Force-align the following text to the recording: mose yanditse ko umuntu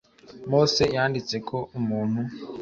mose 0.49 0.83
yanditse 0.95 1.35
ko 1.47 1.57
umuntu 1.79 2.21